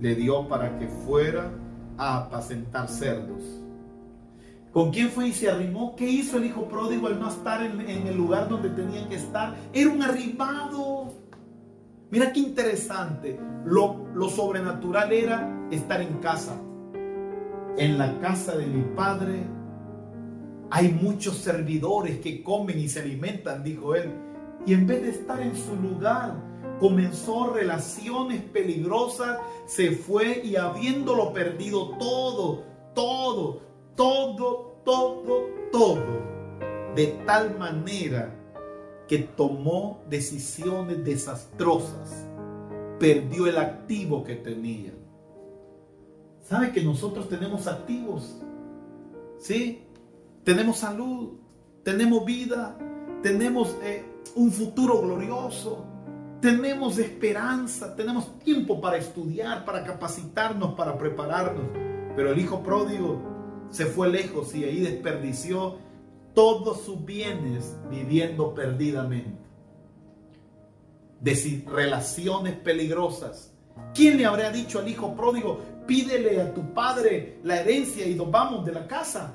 [0.00, 1.52] Le dio para que fuera
[1.96, 3.59] a apacentar cerdos.
[4.72, 5.96] ¿Con quién fue y se arrimó?
[5.96, 9.56] ¿Qué hizo el hijo pródigo al no estar en, el lugar donde tenía que estar?
[9.72, 11.12] Era un arrimado.
[12.10, 13.38] Mira qué interesante.
[13.64, 16.56] Lo, lo sobrenatural era estar en casa.
[17.76, 19.40] En la casa de mi padre
[20.70, 24.12] hay muchos servidores que comen y se alimentan, dijo él.
[24.66, 26.34] Y en vez de estar en su lugar,
[26.78, 32.62] comenzó relaciones peligrosas, se fue y habiéndolo perdido todo,
[32.94, 38.36] todo, todo, todo, todo, de tal manera
[39.06, 42.26] que tomó decisiones desastrosas,
[42.98, 44.92] perdió el activo que tenía.
[46.42, 48.40] ¿Sabe que nosotros tenemos activos?
[49.38, 49.84] ¿Sí?
[50.44, 51.38] Tenemos salud,
[51.82, 52.76] tenemos vida,
[53.22, 54.04] tenemos eh,
[54.36, 55.84] un futuro glorioso,
[56.40, 61.66] tenemos esperanza, tenemos tiempo para estudiar, para capacitarnos, para prepararnos.
[62.16, 63.20] Pero el hijo pródigo
[63.70, 65.78] se fue lejos y ahí desperdició
[66.34, 69.38] todos sus bienes viviendo perdidamente.
[71.20, 73.52] De relaciones peligrosas.
[73.94, 78.30] ¿Quién le habría dicho al hijo pródigo, pídele a tu padre la herencia y nos
[78.30, 79.34] vamos de la casa?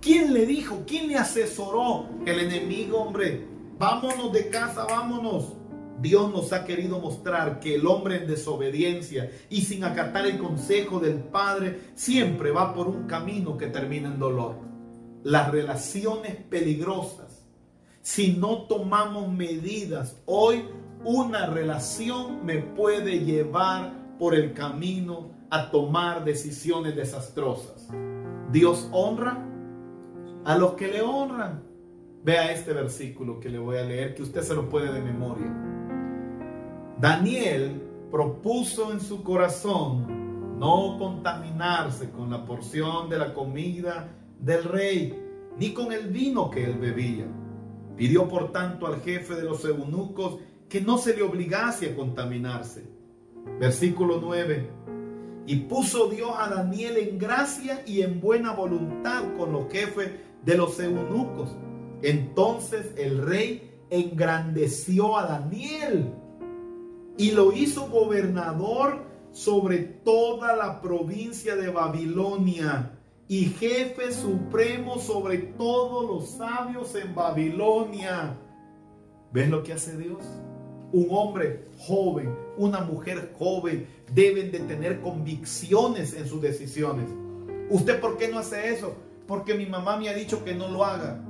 [0.00, 0.84] ¿Quién le dijo?
[0.86, 2.06] ¿Quién le asesoró?
[2.24, 3.46] El enemigo, hombre.
[3.78, 5.54] Vámonos de casa, vámonos.
[6.00, 11.00] Dios nos ha querido mostrar que el hombre en desobediencia y sin acatar el consejo
[11.00, 14.56] del Padre siempre va por un camino que termina en dolor.
[15.24, 17.44] Las relaciones peligrosas.
[18.00, 20.64] Si no tomamos medidas, hoy
[21.04, 27.88] una relación me puede llevar por el camino a tomar decisiones desastrosas.
[28.52, 29.44] Dios honra
[30.44, 31.64] a los que le honran.
[32.24, 35.67] Vea este versículo que le voy a leer, que usted se lo puede de memoria.
[37.00, 37.80] Daniel
[38.10, 44.08] propuso en su corazón no contaminarse con la porción de la comida
[44.40, 45.16] del rey,
[45.56, 47.26] ni con el vino que él bebía.
[47.96, 52.84] Pidió por tanto al jefe de los eunucos que no se le obligase a contaminarse.
[53.60, 54.68] Versículo 9.
[55.46, 60.10] Y puso Dios a Daniel en gracia y en buena voluntad con los jefes
[60.44, 61.56] de los eunucos.
[62.02, 66.12] Entonces el rey engrandeció a Daniel
[67.18, 72.92] y lo hizo gobernador sobre toda la provincia de Babilonia
[73.26, 78.38] y jefe supremo sobre todos los sabios en Babilonia.
[79.32, 80.24] ¿Ves lo que hace Dios?
[80.92, 87.10] Un hombre joven, una mujer joven deben de tener convicciones en sus decisiones.
[87.68, 88.94] ¿Usted por qué no hace eso?
[89.26, 91.20] Porque mi mamá me ha dicho que no lo haga.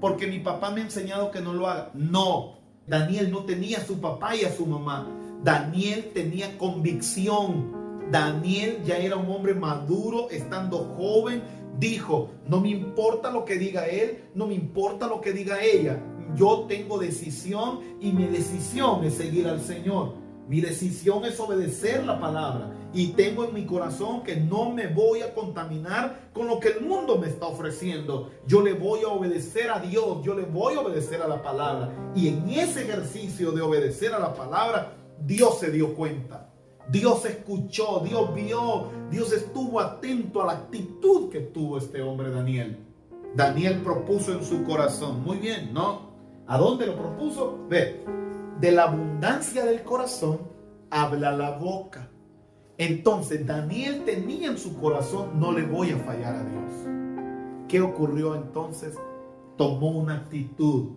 [0.00, 1.90] Porque mi papá me ha enseñado que no lo haga.
[1.92, 5.06] No, Daniel no tenía a su papá y a su mamá.
[5.44, 7.70] Daniel tenía convicción.
[8.10, 11.42] Daniel ya era un hombre maduro, estando joven.
[11.78, 16.02] Dijo, no me importa lo que diga él, no me importa lo que diga ella.
[16.34, 20.14] Yo tengo decisión y mi decisión es seguir al Señor.
[20.48, 22.72] Mi decisión es obedecer la palabra.
[22.94, 26.80] Y tengo en mi corazón que no me voy a contaminar con lo que el
[26.80, 28.30] mundo me está ofreciendo.
[28.46, 31.92] Yo le voy a obedecer a Dios, yo le voy a obedecer a la palabra.
[32.14, 36.50] Y en ese ejercicio de obedecer a la palabra, Dios se dio cuenta.
[36.90, 42.78] Dios escuchó, Dios vio, Dios estuvo atento a la actitud que tuvo este hombre Daniel.
[43.34, 46.12] Daniel propuso en su corazón, muy bien, ¿no?
[46.46, 47.58] ¿A dónde lo propuso?
[47.68, 48.04] Ve,
[48.60, 50.40] de la abundancia del corazón
[50.90, 52.10] habla la boca.
[52.76, 56.70] Entonces Daniel tenía en su corazón, no le voy a fallar a Dios.
[57.68, 58.94] ¿Qué ocurrió entonces?
[59.56, 60.90] Tomó una actitud.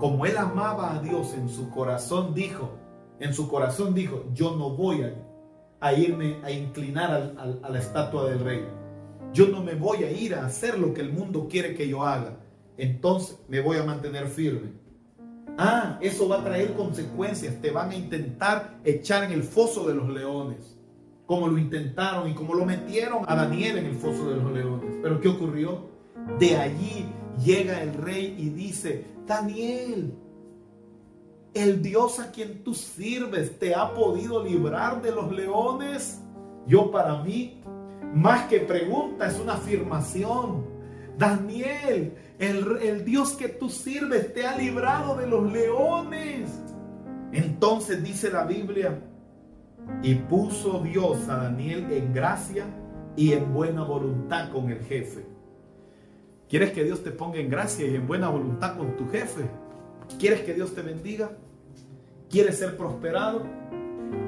[0.00, 2.70] Como él amaba a Dios en su corazón, dijo,
[3.20, 5.02] en su corazón dijo, yo no voy
[5.80, 8.64] a, irme a inclinar a la estatua del rey.
[9.32, 12.04] Yo no me voy a ir a hacer lo que el mundo quiere que yo
[12.04, 12.38] haga.
[12.76, 14.72] Entonces me voy a mantener firme.
[15.58, 17.60] Ah, eso va a traer consecuencias.
[17.60, 20.76] Te van a intentar echar en el foso de los leones.
[21.24, 24.96] Como lo intentaron y como lo metieron a Daniel en el foso de los leones.
[25.02, 25.88] Pero ¿qué ocurrió?
[26.38, 27.06] De allí
[27.44, 30.14] llega el rey y dice, Daniel,
[31.56, 36.20] el Dios a quien tú sirves te ha podido librar de los leones.
[36.66, 37.62] Yo para mí,
[38.14, 40.66] más que pregunta, es una afirmación.
[41.16, 46.50] Daniel, el, Dios que tú sirves te ha librado de los leones.
[47.32, 49.02] Entonces dice la Biblia,
[50.02, 52.66] y puso Dios a Daniel en gracia
[53.16, 55.24] y en buena voluntad con el jefe.
[56.48, 59.48] ¿Quieres que Dios te ponga en gracia y en buena voluntad con tu jefe?
[60.18, 61.30] ¿Quieres que Dios te bendiga?
[62.30, 63.44] ¿Quieres ser prosperado?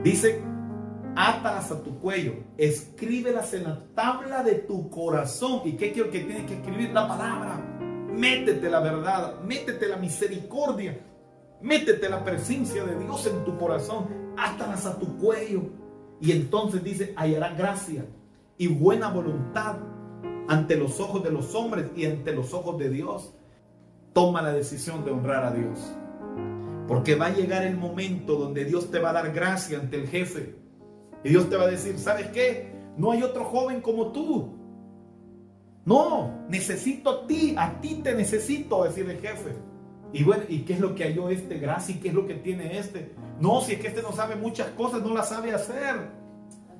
[0.03, 0.43] Dice
[1.16, 5.62] átalas a tu cuello, escríbelas en la tabla de tu corazón.
[5.64, 6.91] ¿Y qué quiero que tienes que escribir?
[6.93, 7.57] La palabra.
[8.12, 10.99] Métete la verdad, métete la misericordia,
[11.61, 14.07] métete la presencia de Dios en tu corazón,
[14.37, 15.62] átalas a tu cuello.
[16.20, 18.05] Y entonces dice, hallará gracia
[18.57, 19.76] y buena voluntad
[20.49, 23.35] ante los ojos de los hombres y ante los ojos de Dios.
[24.13, 25.79] Toma la decisión de honrar a Dios.
[26.87, 30.09] Porque va a llegar el momento donde Dios te va a dar gracia ante el
[30.09, 30.59] jefe
[31.25, 32.73] y Dios te va a decir, ¿sabes qué?
[32.97, 34.55] No hay otro joven como tú.
[35.85, 39.53] No, necesito a ti, a ti te necesito, decir el jefe.
[40.13, 41.95] Y bueno, ¿y qué es lo que halló este gracia?
[41.95, 43.13] ¿Y qué es lo que tiene este?
[43.41, 45.97] No, si es que este no sabe muchas cosas, no las sabe hacer.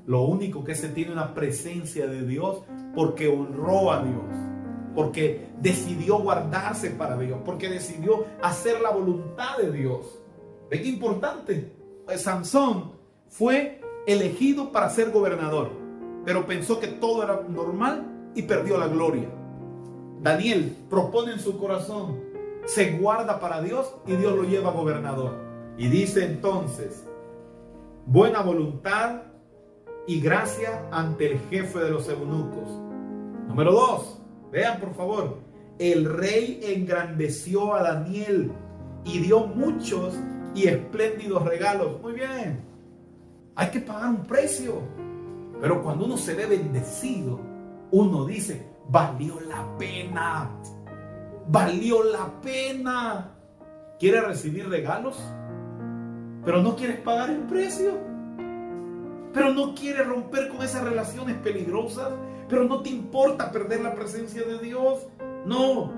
[0.07, 2.63] Lo único que se tiene una presencia de Dios
[2.95, 4.25] porque honró a Dios,
[4.99, 10.19] porque decidió guardarse para Dios, porque decidió hacer la voluntad de Dios.
[10.69, 11.73] ¿Ve qué importante?
[12.05, 12.95] Pues Sansón
[13.29, 15.71] fue elegido para ser gobernador,
[16.25, 19.29] pero pensó que todo era normal y perdió la gloria.
[20.21, 22.19] Daniel propone en su corazón,
[22.67, 25.37] se guarda para Dios y Dios lo lleva a gobernador.
[25.77, 27.07] Y dice entonces,
[28.05, 29.23] buena voluntad
[30.09, 32.69] y gracia ante el jefe de los eunucos.
[33.47, 34.18] Número dos,
[34.51, 35.39] vean por favor,
[35.79, 38.53] el rey engrandeció a Daniel
[39.05, 40.15] y dio muchos
[40.55, 42.01] y espléndidos regalos.
[42.03, 42.61] Muy bien,
[43.55, 44.83] hay que pagar un precio.
[45.61, 47.41] Pero cuando uno se ve bendecido,
[47.91, 50.51] uno dice, valió la pena.
[51.49, 53.31] Valió la pena.
[53.99, 55.19] ¿Quieres recibir regalos?
[56.45, 57.93] Pero no quieres pagar el precio.
[59.33, 62.13] Pero no quieres romper con esas relaciones peligrosas.
[62.49, 65.07] Pero no te importa perder la presencia de Dios.
[65.47, 65.93] No,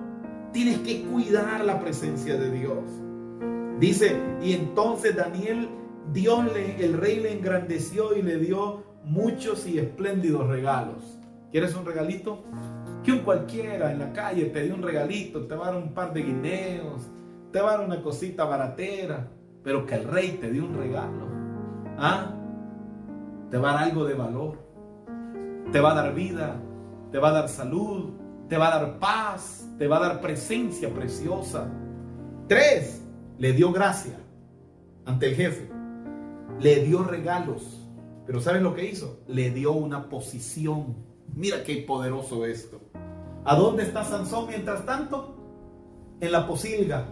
[0.53, 2.85] tienes que cuidar la presencia de Dios.
[3.79, 5.69] Dice, y entonces Daniel
[6.13, 11.19] Dios, le, el rey le engrandeció y le dio muchos y espléndidos regalos.
[11.53, 12.43] ¿Quieres un regalito?
[13.05, 15.95] Que un cualquiera en la calle te dio un regalito, te va a dar un
[15.95, 17.03] par de guineos,
[17.53, 19.29] te va a dar una cosita baratera,
[19.63, 21.29] pero que el rey te dio un regalo.
[21.97, 22.35] ¿Ah?
[23.51, 24.59] Te va a dar algo de valor.
[25.73, 26.61] Te va a dar vida,
[27.13, 28.11] te va a dar salud,
[28.49, 31.71] te va a dar paz, te va a dar presencia preciosa.
[32.49, 33.03] Tres,
[33.39, 34.19] le dio gracia
[35.07, 35.81] ante el jefe
[36.61, 37.79] le dio regalos.
[38.27, 39.21] Pero ¿sabes lo que hizo?
[39.27, 40.97] Le dio una posición.
[41.35, 42.81] Mira qué poderoso esto.
[43.45, 45.37] ¿A dónde está Sansón mientras tanto?
[46.21, 47.07] En la posilga.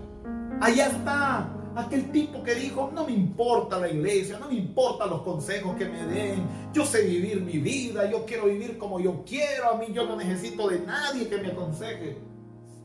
[0.61, 5.23] Allá está aquel tipo que dijo, no me importa la iglesia, no me importa los
[5.23, 9.71] consejos que me den, yo sé vivir mi vida, yo quiero vivir como yo quiero,
[9.71, 12.19] a mí yo no necesito de nadie que me aconseje.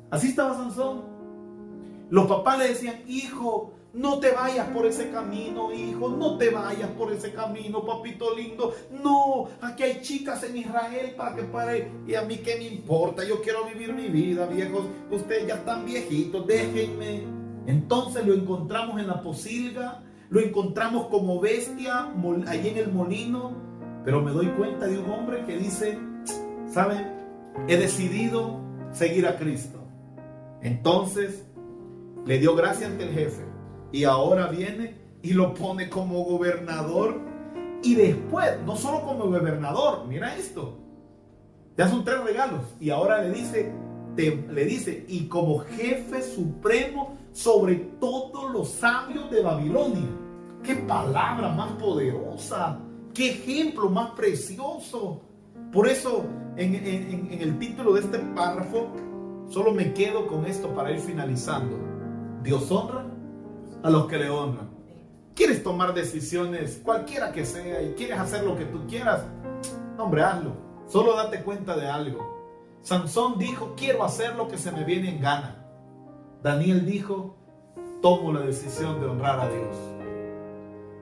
[0.10, 1.04] Así estaba Sansón.
[2.10, 6.10] Los papás le decían, hijo, No te vayas por ese camino, hijo.
[6.10, 8.74] No te vayas por ese camino, papito lindo.
[9.04, 11.92] No, aquí hay chicas en Israel para que pare.
[12.08, 13.24] Y a mí qué me importa.
[13.24, 14.86] Yo quiero vivir mi vida, viejos.
[15.12, 16.48] Ustedes ya están viejitos.
[16.48, 17.33] Déjenme.
[17.66, 20.04] Entonces lo encontramos en la posilga.
[20.30, 22.12] Lo encontramos como bestia
[22.48, 23.52] allí en el molino.
[24.04, 25.98] Pero me doy cuenta de un hombre que dice,
[26.68, 27.08] ¿saben?
[27.68, 28.60] He decidido
[28.92, 29.80] seguir a Cristo.
[30.62, 31.46] Entonces
[32.26, 33.44] le dio gracia ante el jefe
[33.92, 37.22] y ahora viene y lo pone como gobernador.
[37.82, 40.78] Y después, no solo como gobernador, mira esto.
[41.78, 42.62] Ya son tres regalos.
[42.80, 43.72] Y ahora le dice,
[44.16, 50.08] le dice, y como jefe supremo sobre todos los sabios de Babilonia.
[50.64, 52.80] Qué palabra más poderosa.
[53.14, 55.22] Qué ejemplo más precioso.
[55.72, 56.24] Por eso,
[56.56, 58.88] en, en el título de este párrafo,
[59.50, 61.78] solo me quedo con esto para ir finalizando.
[62.44, 63.06] Dios honra
[63.84, 64.70] a los que le honran.
[65.36, 69.24] ¿Quieres tomar decisiones, cualquiera que sea, y quieres hacer lo que tú quieras?
[69.98, 70.52] Hombre, hazlo.
[70.88, 72.78] Solo date cuenta de algo.
[72.82, 75.63] Sansón dijo, quiero hacer lo que se me viene en gana.
[76.44, 77.38] Daniel dijo,
[78.02, 79.78] tomo la decisión de honrar a Dios.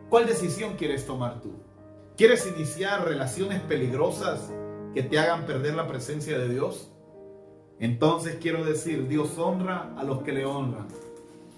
[0.07, 1.53] ¿Cuál decisión quieres tomar tú?
[2.15, 4.53] ¿Quieres iniciar relaciones peligrosas
[4.93, 6.91] que te hagan perder la presencia de Dios?
[7.79, 10.87] Entonces quiero decir, Dios honra a los que le honran.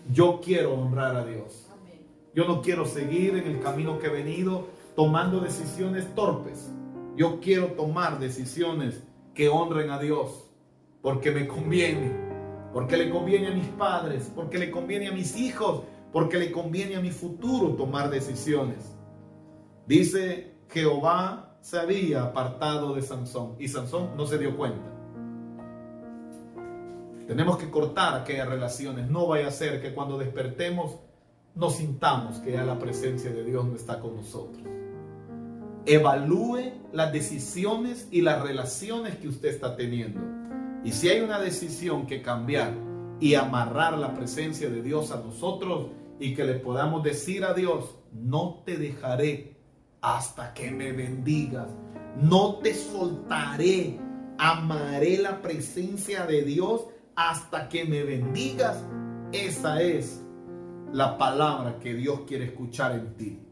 [0.09, 1.67] Yo quiero honrar a Dios.
[2.33, 6.71] Yo no quiero seguir en el camino que he venido tomando decisiones torpes.
[7.17, 9.03] Yo quiero tomar decisiones
[9.33, 10.45] que honren a Dios
[11.01, 12.22] porque me conviene,
[12.73, 16.95] porque le conviene a mis padres, porque le conviene a mis hijos, porque le conviene
[16.95, 18.95] a mi futuro tomar decisiones.
[19.85, 24.89] Dice, Jehová se había apartado de Sansón y Sansón no se dio cuenta.
[27.27, 29.09] Tenemos que cortar aquellas relaciones.
[29.09, 30.97] No vaya a ser que cuando despertemos
[31.55, 34.63] nos sintamos que ya la presencia de Dios no está con nosotros.
[35.85, 40.42] Evalúe las decisiones y las relaciones que usted está teniendo.
[40.83, 42.73] Y si hay una decisión que cambiar
[43.19, 45.87] y amarrar la presencia de Dios a nosotros
[46.19, 49.55] y que le podamos decir a Dios, no te dejaré
[50.01, 51.69] hasta que me bendigas.
[52.21, 53.97] No te soltaré.
[54.37, 58.83] Amaré la presencia de Dios hasta que me bendigas.
[59.31, 60.23] Esa es
[60.91, 63.42] la palabra que Dios quiere escuchar en ti.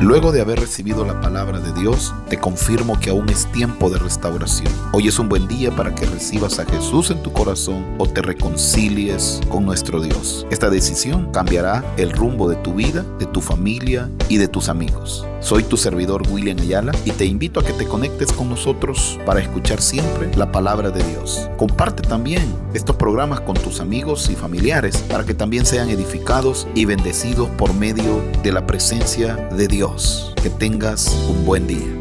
[0.00, 3.98] Luego de haber recibido la palabra de Dios, te confirmo que aún es tiempo de
[3.98, 4.72] restauración.
[4.92, 8.22] Hoy es un buen día para que recibas a Jesús en tu corazón o te
[8.22, 10.46] reconcilies con nuestro Dios.
[10.50, 15.26] Esta decisión cambiará el rumbo de tu vida, de tu familia y de tus amigos.
[15.40, 19.40] Soy tu servidor William Ayala y te invito a que te conectes con nosotros para
[19.40, 21.48] escuchar siempre la palabra de Dios.
[21.56, 22.42] Comparte también
[22.74, 27.72] estos programas con tus amigos y familiares para que también sean edificados y bendecidos por
[27.72, 30.34] medio de la presencia de Dios.
[30.42, 31.99] Que tengas un buen día.